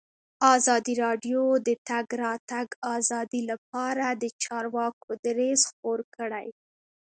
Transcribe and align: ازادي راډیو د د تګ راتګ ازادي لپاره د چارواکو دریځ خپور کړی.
ازادي 0.55 0.93
راډیو 1.03 1.41
د 1.59 1.59
د 1.67 1.69
تګ 1.89 2.07
راتګ 2.23 2.67
ازادي 2.95 3.41
لپاره 3.51 4.05
د 4.21 4.23
چارواکو 4.43 5.09
دریځ 5.25 5.59
خپور 5.69 5.99
کړی. 6.15 6.47